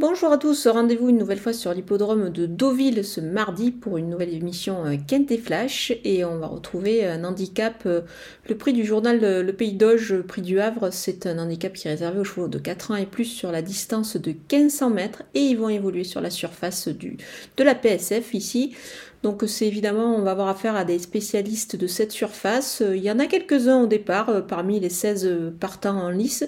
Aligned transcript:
Bonjour 0.00 0.30
à 0.30 0.38
tous, 0.38 0.68
rendez-vous 0.68 1.08
une 1.08 1.18
nouvelle 1.18 1.40
fois 1.40 1.52
sur 1.52 1.74
l'hippodrome 1.74 2.30
de 2.30 2.46
Deauville 2.46 3.04
ce 3.04 3.20
mardi 3.20 3.72
pour 3.72 3.98
une 3.98 4.08
nouvelle 4.08 4.32
émission 4.32 4.86
euh, 4.86 4.94
Kent 4.94 5.32
et 5.32 5.38
Flash 5.38 5.92
et 6.04 6.24
on 6.24 6.38
va 6.38 6.46
retrouver 6.46 7.04
un 7.04 7.24
handicap, 7.24 7.82
euh, 7.84 8.02
le 8.48 8.56
prix 8.56 8.72
du 8.72 8.84
journal 8.84 9.18
Le 9.18 9.52
Pays 9.52 9.72
d'Auge, 9.72 10.20
prix 10.20 10.42
du 10.42 10.60
Havre, 10.60 10.90
c'est 10.92 11.26
un 11.26 11.40
handicap 11.40 11.72
qui 11.72 11.88
est 11.88 11.90
réservé 11.90 12.20
aux 12.20 12.24
chevaux 12.24 12.46
de 12.46 12.60
4 12.60 12.92
ans 12.92 12.94
et 12.94 13.06
plus 13.06 13.24
sur 13.24 13.50
la 13.50 13.60
distance 13.60 14.16
de 14.16 14.30
1500 14.30 14.90
mètres 14.90 15.24
et 15.34 15.40
ils 15.40 15.58
vont 15.58 15.68
évoluer 15.68 16.04
sur 16.04 16.20
la 16.20 16.30
surface 16.30 16.86
de 16.86 17.64
la 17.64 17.74
PSF 17.74 18.34
ici. 18.34 18.76
Donc 19.24 19.42
c'est 19.48 19.66
évidemment, 19.66 20.14
on 20.14 20.22
va 20.22 20.30
avoir 20.30 20.46
affaire 20.46 20.76
à 20.76 20.84
des 20.84 21.00
spécialistes 21.00 21.74
de 21.74 21.88
cette 21.88 22.12
surface. 22.12 22.84
Il 22.88 23.02
y 23.02 23.10
en 23.10 23.18
a 23.18 23.26
quelques-uns 23.26 23.82
au 23.82 23.86
départ 23.88 24.28
euh, 24.28 24.42
parmi 24.42 24.78
les 24.78 24.90
16 24.90 25.54
partants 25.58 25.98
en 25.98 26.10
lice 26.10 26.44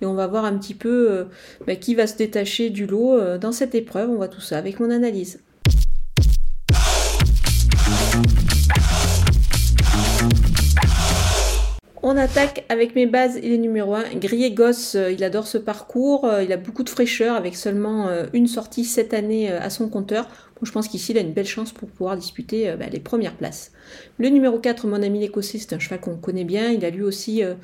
et 0.00 0.06
on 0.06 0.14
va 0.14 0.26
voir 0.26 0.44
un 0.44 0.56
petit 0.56 0.74
peu 0.74 1.10
euh, 1.10 1.24
bah, 1.66 1.76
qui 1.76 1.94
va 1.94 2.06
se 2.06 2.16
détacher 2.16 2.70
du 2.70 2.86
lot 2.86 3.14
euh, 3.14 3.38
dans 3.38 3.52
cette 3.52 3.74
épreuve. 3.74 4.10
On 4.10 4.16
voit 4.16 4.28
tout 4.28 4.40
ça 4.40 4.58
avec 4.58 4.80
mon 4.80 4.90
analyse. 4.90 5.40
On 12.12 12.16
attaque 12.16 12.64
avec 12.68 12.96
mes 12.96 13.06
bases 13.06 13.36
et 13.36 13.48
les 13.48 13.56
numéros 13.56 13.94
1. 13.94 14.16
Grillé 14.16 14.50
Gosse, 14.50 14.96
euh, 14.96 15.12
il 15.12 15.22
adore 15.22 15.46
ce 15.46 15.58
parcours, 15.58 16.28
il 16.42 16.52
a 16.52 16.56
beaucoup 16.56 16.82
de 16.82 16.88
fraîcheur 16.88 17.36
avec 17.36 17.54
seulement 17.54 18.08
une 18.32 18.48
sortie 18.48 18.84
cette 18.84 19.14
année 19.14 19.48
à 19.48 19.70
son 19.70 19.88
compteur 19.88 20.28
je 20.62 20.72
pense 20.72 20.88
qu'ici, 20.88 21.12
il 21.12 21.18
a 21.18 21.22
une 21.22 21.32
belle 21.32 21.46
chance 21.46 21.72
pour 21.72 21.88
pouvoir 21.88 22.16
disputer 22.16 22.68
euh, 22.68 22.76
bah, 22.76 22.86
les 22.90 23.00
premières 23.00 23.34
places. 23.34 23.72
Le 24.18 24.28
numéro 24.28 24.58
4, 24.58 24.86
mon 24.86 25.02
ami 25.02 25.20
l'écossais, 25.20 25.58
c'est 25.58 25.72
un 25.74 25.78
cheval 25.78 26.00
qu'on 26.00 26.16
connaît 26.16 26.44
bien. 26.44 26.70
Il 26.70 26.84
a 26.84 26.90
lui 26.90 27.02
aussi 27.02 27.42
euh, 27.42 27.54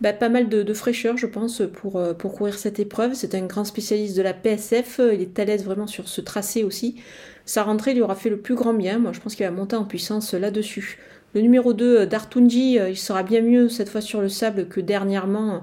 bah, 0.00 0.12
pas 0.12 0.28
mal 0.28 0.48
de, 0.48 0.74
fraîcheur, 0.74 1.16
je 1.16 1.26
pense, 1.26 1.62
pour, 1.72 1.96
euh, 1.96 2.12
pour 2.12 2.34
courir 2.34 2.58
cette 2.58 2.80
épreuve. 2.80 3.14
C'est 3.14 3.34
un 3.34 3.46
grand 3.46 3.64
spécialiste 3.64 4.16
de 4.16 4.22
la 4.22 4.34
PSF. 4.34 5.00
Il 5.12 5.20
est 5.20 5.38
à 5.38 5.44
l'aise 5.44 5.64
vraiment 5.64 5.86
sur 5.86 6.08
ce 6.08 6.20
tracé 6.20 6.64
aussi. 6.64 6.96
Sa 7.44 7.62
rentrée 7.62 7.94
lui 7.94 8.02
aura 8.02 8.16
fait 8.16 8.30
le 8.30 8.38
plus 8.38 8.54
grand 8.54 8.74
bien. 8.74 8.98
Moi, 8.98 9.12
je 9.12 9.20
pense 9.20 9.34
qu'il 9.34 9.46
va 9.46 9.52
monter 9.52 9.76
en 9.76 9.84
puissance 9.84 10.34
là-dessus. 10.34 10.98
Le 11.34 11.40
numéro 11.40 11.72
2, 11.72 12.06
Dartunji, 12.06 12.74
il 12.74 12.96
sera 12.96 13.22
bien 13.22 13.42
mieux 13.42 13.68
cette 13.68 13.88
fois 13.88 14.00
sur 14.00 14.20
le 14.20 14.28
sable 14.28 14.66
que 14.66 14.80
dernièrement 14.80 15.62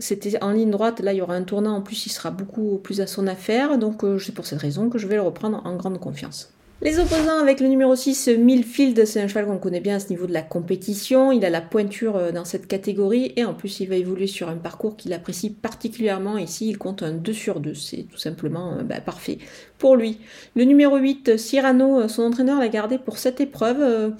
c'était 0.00 0.42
en 0.42 0.52
ligne 0.52 0.70
droite, 0.70 1.00
là 1.00 1.12
il 1.12 1.18
y 1.18 1.22
aura 1.22 1.34
un 1.34 1.42
tournant, 1.42 1.76
en 1.76 1.80
plus 1.82 2.06
il 2.06 2.10
sera 2.10 2.30
beaucoup 2.30 2.80
plus 2.82 3.00
à 3.00 3.06
son 3.06 3.26
affaire, 3.26 3.78
donc 3.78 4.02
euh, 4.02 4.18
c'est 4.18 4.32
pour 4.32 4.46
cette 4.46 4.60
raison 4.60 4.88
que 4.88 4.98
je 4.98 5.06
vais 5.06 5.16
le 5.16 5.22
reprendre 5.22 5.62
en 5.64 5.76
grande 5.76 6.00
confiance. 6.00 6.52
Les 6.82 6.98
opposants 6.98 7.38
avec 7.42 7.60
le 7.60 7.66
numéro 7.66 7.94
6, 7.94 8.28
Millfield, 8.38 9.04
c'est 9.04 9.20
un 9.20 9.28
cheval 9.28 9.44
qu'on 9.44 9.58
connaît 9.58 9.80
bien 9.80 9.96
à 9.96 10.00
ce 10.00 10.08
niveau 10.08 10.26
de 10.26 10.32
la 10.32 10.40
compétition. 10.40 11.30
Il 11.30 11.44
a 11.44 11.50
la 11.50 11.60
pointure 11.60 12.16
euh, 12.16 12.32
dans 12.32 12.46
cette 12.46 12.66
catégorie 12.66 13.34
et 13.36 13.44
en 13.44 13.52
plus 13.52 13.80
il 13.80 13.88
va 13.90 13.96
évoluer 13.96 14.26
sur 14.26 14.48
un 14.48 14.56
parcours 14.56 14.96
qu'il 14.96 15.12
apprécie 15.12 15.50
particulièrement. 15.50 16.38
Ici, 16.38 16.70
il 16.70 16.78
compte 16.78 17.02
un 17.02 17.12
2 17.12 17.32
sur 17.34 17.60
2. 17.60 17.74
C'est 17.74 18.06
tout 18.10 18.16
simplement 18.16 18.78
euh, 18.78 18.82
bah, 18.82 19.02
parfait 19.02 19.36
pour 19.76 19.94
lui. 19.94 20.20
Le 20.56 20.64
numéro 20.64 20.96
8, 20.96 21.36
Cyrano, 21.36 22.08
son 22.08 22.22
entraîneur 22.22 22.58
l'a 22.58 22.68
gardé 22.68 22.96
pour 22.96 23.18
cette 23.18 23.42
épreuve. 23.42 24.14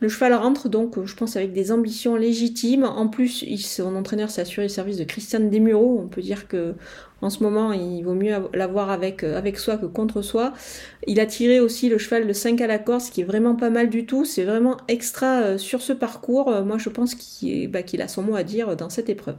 Le 0.00 0.08
cheval 0.08 0.34
rentre 0.34 0.68
donc, 0.68 1.02
je 1.04 1.14
pense, 1.14 1.36
avec 1.36 1.52
des 1.52 1.72
ambitions 1.72 2.16
légitimes. 2.16 2.84
En 2.84 3.08
plus, 3.08 3.44
son 3.58 3.96
entraîneur 3.96 4.30
s'est 4.30 4.42
assuré 4.42 4.66
le 4.66 4.68
service 4.68 4.98
de 4.98 5.04
Christiane 5.04 5.48
Desmureaux. 5.48 5.98
On 6.02 6.08
peut 6.08 6.20
dire 6.20 6.48
que 6.48 6.74
en 7.22 7.30
ce 7.30 7.42
moment, 7.42 7.72
il 7.72 8.02
vaut 8.02 8.14
mieux 8.14 8.34
l'avoir 8.52 8.90
avec, 8.90 9.24
euh, 9.24 9.38
avec 9.38 9.58
soi 9.58 9.78
que 9.78 9.86
contre 9.86 10.20
soi. 10.20 10.52
Il 11.06 11.18
a 11.18 11.24
tiré 11.24 11.60
aussi 11.60 11.88
le 11.88 11.96
cheval 11.96 12.26
de 12.26 12.32
5 12.34 12.60
à 12.60 12.66
la 12.66 12.78
Corse, 12.78 13.08
qui 13.08 13.22
est 13.22 13.24
vraiment 13.24 13.54
pas 13.54 13.70
mal 13.70 13.88
du 13.88 14.04
tout. 14.04 14.26
C'est 14.26 14.44
vraiment 14.44 14.76
extra 14.86 15.40
euh, 15.40 15.58
sur 15.58 15.80
ce 15.80 15.94
parcours. 15.94 16.50
Euh, 16.50 16.62
moi, 16.62 16.76
je 16.76 16.90
pense 16.90 17.16
bah, 17.70 17.82
qu'il 17.82 18.02
a 18.02 18.08
son 18.08 18.22
mot 18.22 18.36
à 18.36 18.42
dire 18.42 18.76
dans 18.76 18.90
cette 18.90 19.08
épreuve. 19.08 19.36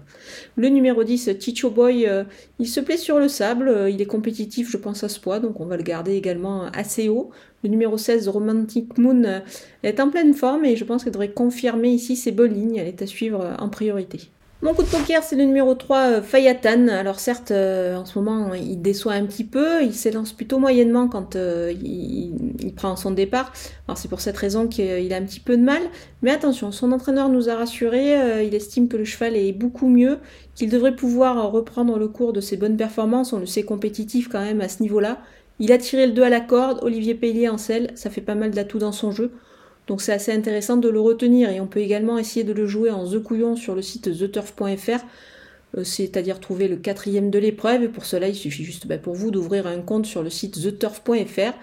Le 0.55 0.69
numéro 0.69 1.03
10, 1.03 1.37
Ticho 1.37 1.69
Boy, 1.69 2.09
il 2.57 2.67
se 2.67 2.79
plaît 2.79 2.97
sur 2.97 3.19
le 3.19 3.27
sable. 3.27 3.87
Il 3.89 4.01
est 4.01 4.07
compétitif, 4.07 4.71
je 4.71 4.77
pense, 4.77 5.03
à 5.03 5.09
ce 5.09 5.19
poids, 5.19 5.39
donc 5.39 5.59
on 5.59 5.65
va 5.65 5.77
le 5.77 5.83
garder 5.83 6.13
également 6.13 6.65
assez 6.73 7.09
haut. 7.09 7.29
Le 7.63 7.69
numéro 7.69 7.97
16, 7.97 8.27
Romantic 8.27 8.97
Moon, 8.97 9.41
est 9.83 9.99
en 9.99 10.09
pleine 10.09 10.33
forme 10.33 10.65
et 10.65 10.75
je 10.75 10.83
pense 10.83 11.03
qu'elle 11.03 11.13
devrait 11.13 11.31
confirmer 11.31 11.89
ici 11.89 12.15
ses 12.15 12.31
bonnes 12.31 12.53
lignes. 12.53 12.77
Elle 12.77 12.87
est 12.87 13.01
à 13.01 13.07
suivre 13.07 13.55
en 13.59 13.69
priorité. 13.69 14.29
Mon 14.63 14.73
coup 14.73 14.81
de 14.81 14.87
poker, 14.87 15.21
c'est 15.21 15.35
le 15.35 15.43
numéro 15.43 15.75
3, 15.75 15.97
euh, 15.97 16.21
Fayatan. 16.23 16.87
Alors 16.87 17.19
certes, 17.19 17.51
euh, 17.51 17.95
en 17.95 18.05
ce 18.05 18.17
moment, 18.17 18.55
il 18.55 18.81
déçoit 18.81 19.13
un 19.13 19.23
petit 19.27 19.43
peu, 19.43 19.83
il 19.83 19.93
s'élance 19.93 20.33
plutôt 20.33 20.57
moyennement 20.57 21.07
quand 21.07 21.35
euh, 21.35 21.71
il, 21.71 22.73
prend 22.75 22.95
son 22.95 23.11
départ. 23.11 23.53
Alors 23.87 23.99
c'est 23.99 24.07
pour 24.07 24.19
cette 24.19 24.37
raison 24.37 24.67
qu'il 24.67 25.13
a 25.13 25.17
un 25.17 25.21
petit 25.21 25.39
peu 25.39 25.57
de 25.57 25.61
mal. 25.61 25.81
Mais 26.23 26.31
attention, 26.31 26.71
son 26.71 26.91
entraîneur 26.91 27.29
nous 27.29 27.49
a 27.49 27.55
rassuré, 27.55 28.45
il 28.45 28.53
estime 28.53 28.87
que 28.87 28.97
le 28.97 29.05
cheval 29.05 29.35
est 29.35 29.51
beaucoup 29.51 29.87
mieux, 29.87 30.19
qu'il 30.53 30.69
devrait 30.69 30.95
pouvoir 30.95 31.51
reprendre 31.51 31.97
le 31.97 32.07
cours 32.07 32.33
de 32.33 32.41
ses 32.41 32.55
bonnes 32.57 32.77
performances. 32.77 33.33
On 33.33 33.39
le 33.39 33.47
sait 33.47 33.63
compétitif 33.63 34.27
quand 34.27 34.41
même 34.41 34.61
à 34.61 34.69
ce 34.69 34.83
niveau-là. 34.83 35.19
Il 35.59 35.71
a 35.71 35.77
tiré 35.77 36.05
le 36.05 36.13
2 36.13 36.21
à 36.21 36.29
la 36.29 36.39
corde, 36.39 36.79
Olivier 36.83 37.15
Pellier 37.15 37.49
en 37.49 37.57
selle, 37.57 37.91
ça 37.95 38.09
fait 38.09 38.21
pas 38.21 38.35
mal 38.35 38.51
d'atouts 38.51 38.79
dans 38.79 38.91
son 38.91 39.11
jeu. 39.11 39.31
Donc 39.87 40.01
c'est 40.01 40.11
assez 40.11 40.31
intéressant 40.31 40.77
de 40.77 40.89
le 40.89 40.99
retenir 40.99 41.49
et 41.49 41.59
on 41.61 41.67
peut 41.67 41.79
également 41.79 42.17
essayer 42.17 42.43
de 42.43 42.53
le 42.53 42.67
jouer 42.67 42.91
en 42.91 43.09
The 43.09 43.23
Couillon 43.23 43.55
sur 43.55 43.73
le 43.73 43.81
site 43.81 44.11
theturf.fr, 44.17 45.03
euh, 45.77 45.83
c'est-à-dire 45.83 46.39
trouver 46.39 46.67
le 46.67 46.75
quatrième 46.75 47.31
de 47.31 47.39
l'épreuve. 47.39 47.83
Et 47.83 47.87
pour 47.87 48.05
cela, 48.05 48.27
il 48.27 48.35
suffit 48.35 48.65
juste 48.65 48.85
bah, 48.85 48.97
pour 48.97 49.15
vous 49.15 49.31
d'ouvrir 49.31 49.65
un 49.65 49.81
compte 49.81 50.05
sur 50.05 50.23
le 50.23 50.29
site 50.29 50.61
theturf.fr 50.61 51.53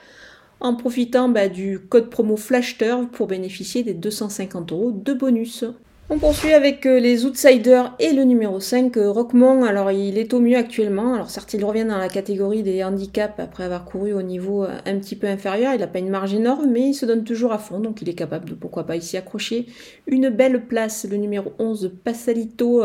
en 0.60 0.74
profitant 0.74 1.28
bah, 1.28 1.48
du 1.48 1.78
code 1.78 2.08
promo 2.08 2.36
FlashTurf 2.36 3.10
pour 3.12 3.26
bénéficier 3.26 3.82
des 3.82 3.94
250 3.94 4.72
euros 4.72 4.90
de 4.92 5.12
bonus. 5.12 5.64
On 6.10 6.18
poursuit 6.18 6.52
avec 6.52 6.84
euh, 6.84 7.00
les 7.00 7.24
Outsiders 7.24 7.94
et 7.98 8.12
le 8.12 8.24
numéro 8.24 8.60
5, 8.60 8.94
euh, 8.98 9.10
Rockmont. 9.10 9.64
Alors 9.64 9.90
il 9.90 10.18
est 10.18 10.34
au 10.34 10.38
mieux 10.38 10.58
actuellement. 10.58 11.14
Alors 11.14 11.30
certes 11.30 11.54
il 11.54 11.64
revient 11.64 11.86
dans 11.86 11.96
la 11.96 12.10
catégorie 12.10 12.62
des 12.62 12.84
handicaps 12.84 13.40
après 13.40 13.64
avoir 13.64 13.86
couru 13.86 14.12
au 14.12 14.20
niveau 14.20 14.64
euh, 14.64 14.76
un 14.84 14.98
petit 14.98 15.16
peu 15.16 15.26
inférieur. 15.26 15.72
Il 15.72 15.80
n'a 15.80 15.86
pas 15.86 16.00
une 16.00 16.10
marge 16.10 16.34
énorme 16.34 16.66
mais 16.70 16.90
il 16.90 16.94
se 16.94 17.06
donne 17.06 17.24
toujours 17.24 17.52
à 17.52 17.58
fond. 17.58 17.80
Donc 17.80 18.02
il 18.02 18.08
est 18.10 18.14
capable 18.14 18.50
de 18.50 18.54
pourquoi 18.54 18.84
pas 18.84 18.96
ici 18.96 19.16
accrocher 19.16 19.64
une 20.06 20.28
belle 20.28 20.66
place. 20.66 21.06
Le 21.10 21.16
numéro 21.16 21.54
11, 21.58 21.92
Passalito. 22.04 22.82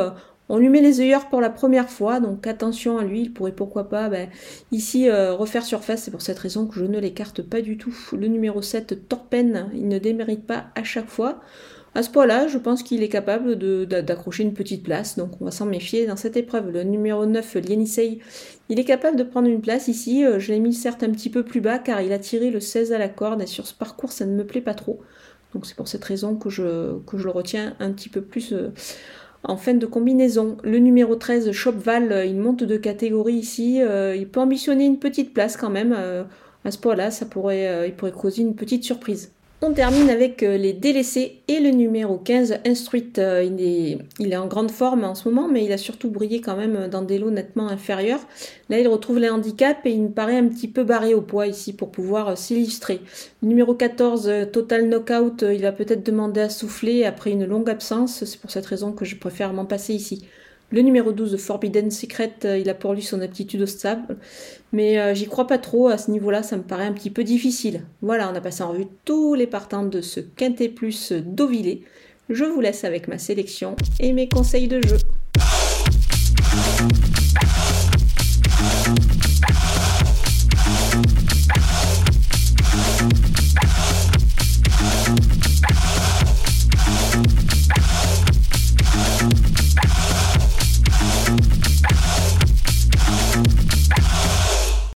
On 0.47 0.57
lui 0.57 0.69
met 0.69 0.81
les 0.81 1.01
œillères 1.01 1.27
pour 1.29 1.41
la 1.41 1.51
première 1.51 1.91
fois, 1.91 2.19
donc 2.19 2.47
attention 2.47 2.97
à 2.97 3.03
lui, 3.03 3.21
il 3.21 3.33
pourrait 3.33 3.51
pourquoi 3.51 3.87
pas 3.87 4.09
ben, 4.09 4.29
ici 4.71 5.07
refaire 5.11 5.63
surface, 5.63 6.01
c'est 6.01 6.09
pour 6.09 6.23
cette 6.23 6.39
raison 6.39 6.65
que 6.65 6.73
je 6.73 6.85
ne 6.85 6.97
l'écarte 6.97 7.43
pas 7.43 7.61
du 7.61 7.77
tout. 7.77 7.95
Le 8.13 8.25
numéro 8.25 8.59
7, 8.59 9.07
Torpen, 9.07 9.69
il 9.75 9.87
ne 9.87 9.99
démérite 9.99 10.47
pas 10.47 10.69
à 10.73 10.83
chaque 10.83 11.07
fois. 11.07 11.39
À 11.95 12.03
ce 12.03 12.09
point-là, 12.11 12.47
je 12.47 12.57
pense 12.59 12.83
qu'il 12.83 13.01
est 13.01 13.09
capable 13.09 13.55
d'accrocher 13.87 14.43
une 14.43 14.53
petite 14.53 14.83
place, 14.83 15.17
donc 15.17 15.41
on 15.41 15.45
va 15.45 15.51
s'en 15.51 15.65
méfier 15.65 16.05
dans 16.05 16.15
cette 16.15 16.37
épreuve. 16.37 16.69
Le 16.69 16.83
numéro 16.83 17.25
9, 17.25 17.55
Lienisei, 17.55 18.19
il 18.69 18.79
est 18.79 18.83
capable 18.83 19.17
de 19.17 19.23
prendre 19.23 19.47
une 19.47 19.61
place 19.61 19.87
ici. 19.87 20.23
Euh, 20.23 20.39
je 20.39 20.51
l'ai 20.51 20.59
mis 20.59 20.73
certes 20.73 21.01
un 21.01 21.09
petit 21.09 21.31
peu 21.31 21.43
plus 21.43 21.61
bas 21.61 21.79
car 21.79 22.01
il 22.01 22.13
a 22.13 22.19
tiré 22.19 22.51
le 22.51 22.59
16 22.59 22.93
à 22.93 22.99
la 22.99 23.09
corde 23.09 23.41
et 23.41 23.47
sur 23.47 23.65
ce 23.65 23.73
parcours 23.73 24.11
ça 24.11 24.25
ne 24.25 24.35
me 24.35 24.45
plaît 24.45 24.61
pas 24.61 24.75
trop. 24.75 25.01
Donc 25.53 25.65
c'est 25.65 25.75
pour 25.75 25.87
cette 25.87 26.03
raison 26.03 26.35
que 26.35 26.51
je, 26.51 26.61
le 26.61 27.29
retiens 27.29 27.75
un 27.79 27.91
petit 27.91 28.09
peu 28.09 28.21
plus 28.21 28.53
euh, 28.53 28.69
en 29.43 29.57
fin 29.57 29.73
de 29.73 29.85
combinaison. 29.87 30.57
Le 30.63 30.77
numéro 30.77 31.15
13, 31.15 31.51
Shopval, 31.51 32.11
euh, 32.11 32.25
il 32.25 32.37
monte 32.37 32.63
de 32.63 32.77
catégorie 32.77 33.33
ici. 33.33 33.79
il 33.79 34.27
peut 34.29 34.39
ambitionner 34.39 34.85
une 34.85 34.99
petite 34.99 35.33
place 35.33 35.57
quand 35.57 35.71
même. 35.71 35.93
à 36.65 36.71
ce 36.71 36.77
point-là, 36.77 37.09
ça 37.09 37.25
il 37.25 37.93
pourrait 37.95 38.11
causer 38.11 38.43
une 38.43 38.55
petite 38.55 38.83
surprise. 38.83 39.31
On 39.61 39.73
termine 39.73 40.09
avec 40.09 40.41
euh, 40.41 40.55
les 40.55 40.71
délaissés 40.71 41.41
et 41.49 41.59
le 41.59 41.71
numéro 41.71 42.17
15, 42.17 42.59
Instruit. 42.65 43.11
Euh, 43.17 43.43
il 43.43 43.61
est, 43.61 43.97
il 44.17 44.31
est 44.31 44.37
en 44.37 44.47
grande 44.47 44.71
forme 44.71 45.03
en 45.03 45.15
ce 45.15 45.27
moment, 45.27 45.49
mais 45.49 45.65
il 45.65 45.71
a 45.73 45.77
surtout 45.77 46.09
brillé 46.09 46.39
quand 46.39 46.55
même 46.55 46.87
dans 46.87 47.01
des 47.01 47.17
lots 47.17 47.29
nettement 47.29 47.67
inférieurs. 47.67 48.21
Là, 48.69 48.79
il 48.79 48.87
retrouve 48.87 49.19
les 49.19 49.29
handicaps 49.29 49.81
et 49.83 49.91
il 49.91 50.03
me 50.03 50.11
paraît 50.11 50.37
un 50.37 50.47
petit 50.47 50.69
peu 50.69 50.85
barré 50.85 51.13
au 51.13 51.19
poids 51.21 51.45
ici 51.45 51.73
pour 51.73 51.91
pouvoir 51.91 52.29
euh, 52.29 52.35
s'illustrer. 52.37 53.01
Numéro 53.41 53.73
14, 53.73 54.31
Total 54.53 54.87
Knockout, 54.87 55.41
il 55.41 55.61
va 55.61 55.73
peut-être 55.73 56.05
demander 56.05 56.39
à 56.39 56.49
souffler 56.49 57.03
après 57.03 57.31
une 57.31 57.43
longue 57.43 57.69
absence. 57.69 58.23
C'est 58.23 58.39
pour 58.39 58.51
cette 58.51 58.65
raison 58.65 58.93
que 58.93 59.03
je 59.03 59.17
préfère 59.17 59.51
m'en 59.51 59.65
passer 59.65 59.93
ici. 59.93 60.23
Le 60.71 60.81
numéro 60.81 61.11
12, 61.11 61.37
Forbidden 61.37 61.89
Secret, 61.89 62.33
euh, 62.45 62.57
il 62.57 62.69
a 62.69 62.75
pour 62.75 62.93
lui 62.93 63.01
son 63.01 63.21
aptitude 63.21 63.61
au 63.61 63.65
stable. 63.65 64.17
Mais 64.71 64.99
euh, 64.99 65.15
j'y 65.15 65.25
crois 65.25 65.47
pas 65.47 65.57
trop, 65.57 65.87
à 65.87 65.97
ce 65.97 66.11
niveau-là, 66.11 66.43
ça 66.43 66.57
me 66.57 66.61
paraît 66.61 66.85
un 66.85 66.93
petit 66.93 67.09
peu 67.09 67.23
difficile. 67.23 67.85
Voilà, 68.01 68.31
on 68.31 68.35
a 68.35 68.41
passé 68.41 68.61
en 68.61 68.71
revue 68.71 68.87
tous 69.03 69.33
les 69.33 69.47
partants 69.47 69.85
de 69.85 70.01
ce 70.01 70.19
Quintet 70.19 70.69
Plus 70.69 71.11
d'Ovillé. 71.11 71.83
Je 72.29 72.45
vous 72.45 72.61
laisse 72.61 72.83
avec 72.83 73.07
ma 73.07 73.17
sélection 73.17 73.75
et 73.99 74.13
mes 74.13 74.29
conseils 74.29 74.67
de 74.67 74.79
jeu. 74.85 74.97